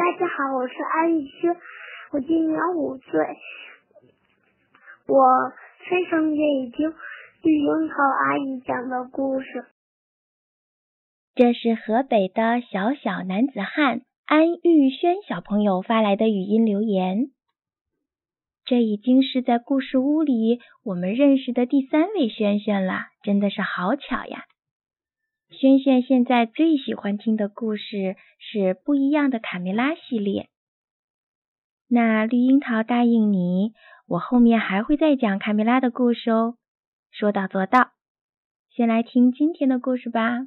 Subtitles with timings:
[0.00, 1.54] 大家好，我是安雨轩，
[2.12, 3.20] 我今年五岁，
[5.06, 5.52] 我
[5.90, 6.90] 非常愿意听
[7.42, 9.66] 绿樱桃阿姨讲的故事。
[11.34, 17.26] 这是河北的小小男子汉安玉轩小朋友发来的语音留言。
[18.64, 24.44] 这已经是在故事屋里我们认识的第三位轩轩了，真的是好巧呀！
[25.50, 30.48] 轩轩现在最喜欢听的故事是不一样的卡梅拉系列。
[31.88, 33.74] 那绿樱桃答应你，
[34.06, 36.56] 我后面还会再讲卡梅拉的故事哦，
[37.10, 37.92] 说到做到。
[38.70, 40.46] 先来听今天的故事吧。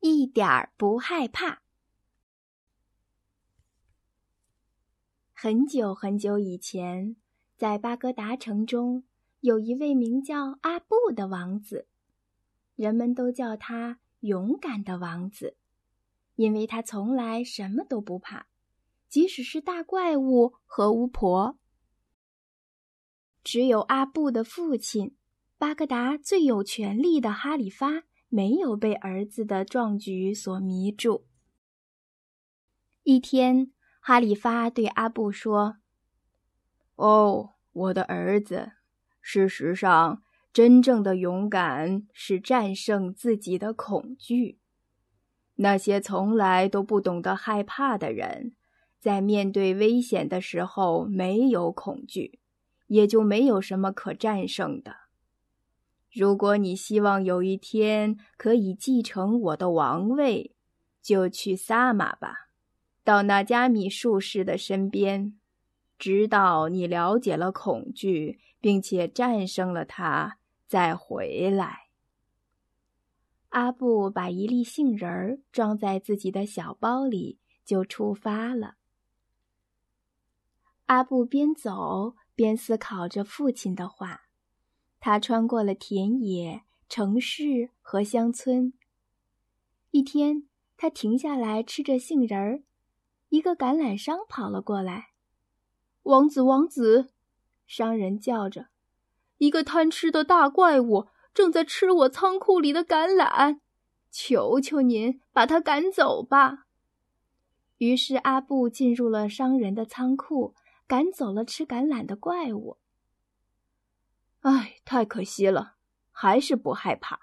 [0.00, 1.62] 一点儿不害怕。
[5.32, 7.14] 很久很久以前，
[7.56, 9.04] 在巴格达城中。
[9.40, 11.86] 有一位名叫阿布的王子，
[12.74, 15.56] 人们都叫他勇敢的王子，
[16.34, 18.48] 因为他从来什么都不怕，
[19.08, 21.56] 即使是大怪物和巫婆。
[23.44, 25.16] 只有阿布的父亲，
[25.56, 31.26] 巴格达最有权力的哈里发，没有被儿子的壮举所迷住。
[33.04, 35.76] 一天，哈里发对阿布说
[36.96, 38.72] ：“哦，我的儿子。”
[39.30, 40.22] 事实上，
[40.54, 44.58] 真正的勇敢是战胜自己的恐惧。
[45.56, 48.54] 那些从来都不懂得害怕的人，
[48.98, 52.38] 在面对危险的时候没有恐惧，
[52.86, 54.96] 也就没有什么可战胜的。
[56.10, 60.54] 如果你希望有一天可以继承我的王位，
[61.02, 62.48] 就去撒马吧，
[63.04, 65.34] 到那加米术士的身边。
[65.98, 71.88] 直到你了解了恐惧，并且战胜了它，再回来。
[73.50, 78.76] 阿布把一粒杏仁儿装在自己的小包里，就出发了。
[80.86, 84.22] 阿布边走边思考着父亲的话。
[85.00, 88.72] 他穿过了田野、城市和乡村。
[89.92, 92.64] 一天，他停下来吃着杏仁儿，
[93.28, 95.10] 一个橄榄商跑了过来。
[96.08, 97.10] 王子，王子！
[97.66, 98.68] 商人叫着
[99.36, 103.60] ：“一个贪吃的大怪物正在吃我仓库里的橄榄，
[104.10, 106.64] 求求您把它赶走吧。”
[107.76, 110.54] 于是阿布进入了商人的仓库，
[110.86, 112.78] 赶走了吃橄榄的怪物。
[114.40, 115.74] 唉，太可惜了，
[116.10, 117.20] 还是不害怕。”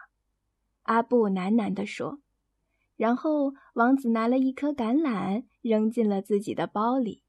[0.84, 2.19] 阿布喃喃地说。
[2.97, 7.24] 然后王子拿了一颗橄榄，扔进了自己的包里。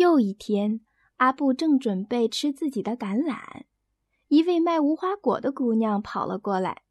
[0.00, 0.80] 又一天，
[1.16, 3.64] 阿布正准备吃自己的橄榄，
[4.28, 6.84] 一位卖无花果的姑娘跑了过来。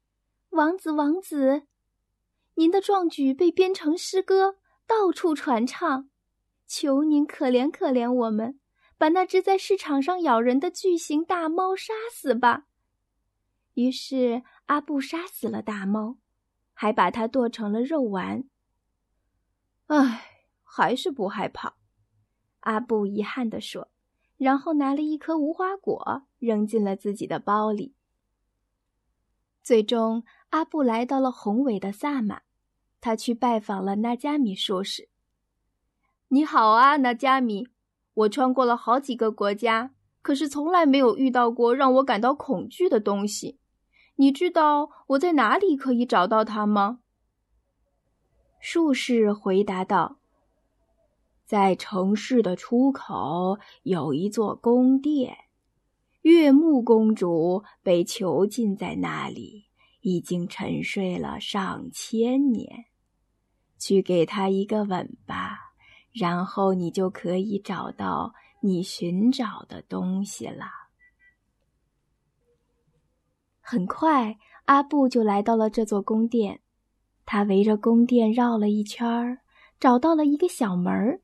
[0.48, 1.64] “王子，王子，
[2.54, 6.08] 您的壮举被编成诗歌，到处传唱，
[6.66, 8.58] 求您可怜可怜我们，
[8.96, 12.64] 把那只在市场上咬人的巨型大猫杀死吧。”
[13.74, 16.16] 于是阿布杀死了大猫，
[16.72, 18.44] 还把它剁成了肉丸。
[19.88, 21.74] 唉，还是不害怕。
[22.64, 23.88] 阿布遗憾地说，
[24.36, 27.94] 然后拿了一颗无花果扔进了自己的包里。
[29.62, 32.42] 最终，阿布来到了宏伟的萨马，
[33.00, 35.08] 他去拜访了纳加米术士。
[36.28, 37.68] “你好啊，纳加米！
[38.14, 43.58] 我穿过了好几个国家，可是从来没有遇到过让我感到恐惧的东西。
[44.16, 47.00] 你知道我在哪里可以找到它吗？”
[48.60, 50.18] 术士回答道。
[51.44, 55.36] 在城市的出口有一座宫殿，
[56.22, 59.66] 月木公主被囚禁在那里，
[60.00, 62.86] 已经沉睡了上千年。
[63.78, 65.58] 去给她一个吻吧，
[66.12, 70.64] 然后你就可以找到你寻找的东西了。
[73.60, 76.60] 很快，阿布就来到了这座宫殿。
[77.26, 79.38] 他围着宫殿绕了一圈，
[79.78, 81.20] 找到了一个小门儿。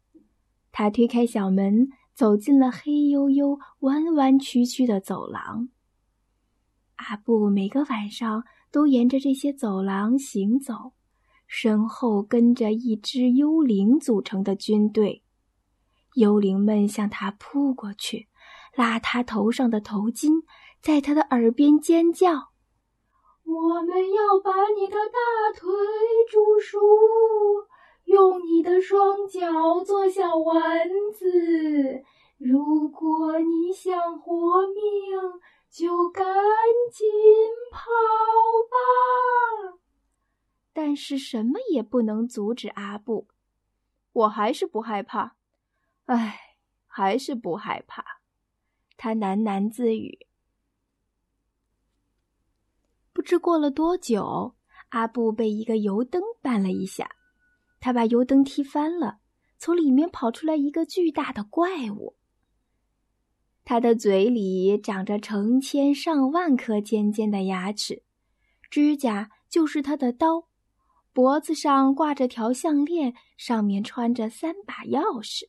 [0.72, 5.68] 他推开小门，走进了黑黝黝、弯弯曲曲的走廊。
[6.96, 10.92] 阿布每个晚上都沿着这些走廊行走，
[11.46, 15.24] 身后跟着一支幽灵组成的军队。
[16.14, 18.28] 幽灵们向他扑过去，
[18.76, 20.42] 拉他头上的头巾，
[20.82, 22.50] 在他的耳边尖叫
[23.44, 25.68] ：“我们要把你的大腿
[26.30, 26.78] 煮熟。”
[28.80, 32.04] 双脚做小丸子。
[32.38, 34.82] 如果你想活命，
[35.70, 36.24] 就赶
[36.90, 37.06] 紧
[37.70, 37.90] 跑
[38.70, 39.78] 吧！
[40.72, 43.28] 但是什么也不能阻止阿布。
[44.12, 45.36] 我还是不害怕，
[46.06, 46.40] 唉，
[46.86, 48.04] 还是不害怕。
[48.96, 50.26] 他喃喃自语。
[53.12, 54.56] 不知过了多久，
[54.88, 57.10] 阿布被一个油灯绊了一下，
[57.80, 59.18] 他把油灯踢翻了，
[59.58, 62.16] 从里面跑出来一个巨大的怪物。
[63.64, 68.02] 他的嘴里长着成千上万颗尖尖的牙齿，
[68.70, 70.48] 指甲就是他的刀，
[71.12, 75.48] 脖子上挂着条项链，上面穿着三把钥匙。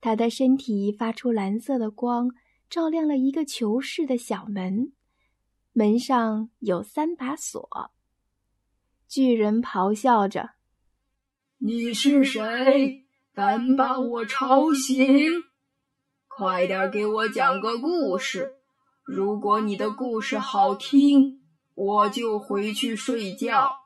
[0.00, 2.30] 他的身体发出蓝色的光，
[2.68, 4.92] 照亮了一个球式的小门，
[5.72, 7.90] 门上有三把锁。
[9.08, 10.50] 巨人咆哮着
[11.66, 13.06] ：“你是谁？
[13.32, 14.94] 敢把我吵醒？”
[16.28, 18.56] 快点给我讲个故事！
[19.02, 21.40] 如果你的故事好听，
[21.74, 23.78] 我就回去睡觉；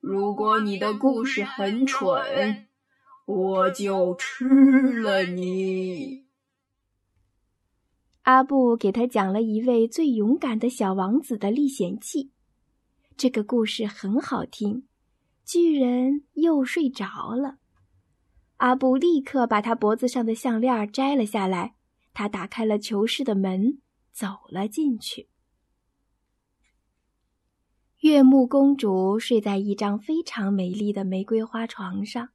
[0.00, 2.66] 如果你的故事很蠢，
[3.24, 4.44] 我就吃
[5.00, 6.26] 了你。
[8.24, 12.32] 阿布给他讲了一位最勇敢的小王子的历险记，
[13.16, 14.87] 这个故事很好听。
[15.48, 17.56] 巨人又睡着了。
[18.58, 21.74] 阿布立刻把他脖子上的项链摘了下来，
[22.12, 23.80] 他打开了囚室的门，
[24.12, 25.30] 走了进去。
[28.00, 32.28] 月木公主睡在一张非常美丽的玫瑰花床上，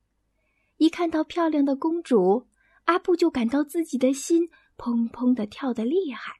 [0.77, 2.47] 一看到漂亮的公主，
[2.85, 6.37] 阿布就感到自己的心砰砰的跳得厉害，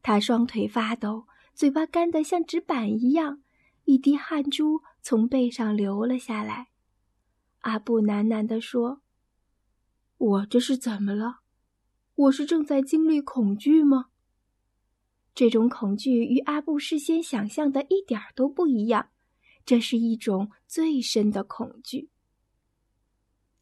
[0.00, 3.42] 他双腿发抖，嘴巴干得像纸板一样，
[3.84, 6.68] 一滴汗珠从背上流了下来。
[7.60, 9.02] 阿布喃喃地说
[10.16, 11.40] ：“我这是怎么了？
[12.14, 14.06] 我是正在经历恐惧吗？
[15.34, 19.10] 这种恐惧与阿布事先想象的一点都不一样，
[19.64, 22.10] 这是一种最深的恐惧。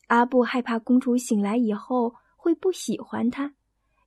[0.07, 3.55] 阿布害怕公主醒来以后会不喜欢他，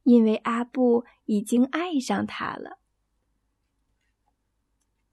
[0.03, 2.79] 因为阿布已经爱上她了。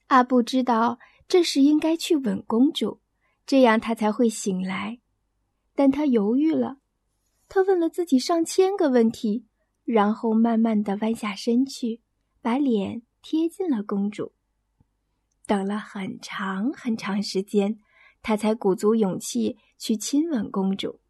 [0.06, 0.98] 阿布知道
[1.28, 3.00] 这时应该去吻公主。”
[3.46, 4.98] 这样她才会醒来，
[5.74, 6.78] 但他犹豫了。
[7.48, 9.46] 他问了自己上千个问题，
[9.84, 12.02] 然后慢慢的弯下身去，
[12.42, 14.32] 把脸贴近了公主。
[15.46, 17.78] 等了很长很长时间，
[18.20, 21.00] 他才鼓足勇气去亲吻公主。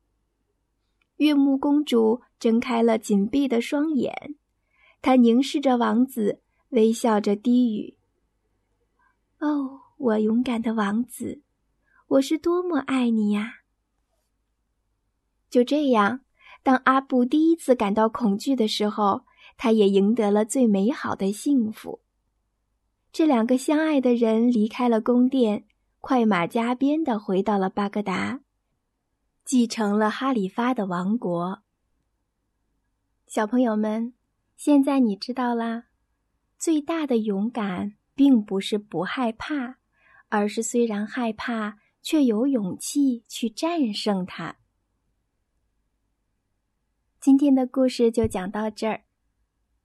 [1.17, 4.37] 月木公主睁开了紧闭的双眼，
[5.03, 7.97] 她凝视着王子，微笑着低语
[9.43, 11.43] ：“哦，我勇敢的王子。”
[12.09, 13.57] 我是多么爱你呀！
[15.51, 16.21] 就这样，
[16.63, 19.27] 当阿布第一次感到恐惧的时候，
[19.59, 22.01] 他也赢得了最美好的幸福。
[23.13, 25.67] 这两个相爱的人离开了宫殿，
[26.01, 28.41] 快马加鞭的回到了巴格达，
[29.45, 31.63] 继承了哈里发的王国。
[33.27, 34.15] 小朋友们，
[34.57, 35.85] 现在你知道啦，
[36.59, 39.78] 最大的勇敢并不是不害怕，
[40.29, 41.79] 而是虽然害怕。
[42.01, 44.57] 却有勇气去战胜它。
[47.21, 49.03] 今天的故事就讲到这儿，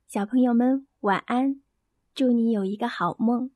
[0.07, 1.61] 小朋友们晚安，
[2.13, 3.51] 祝你有一个好梦。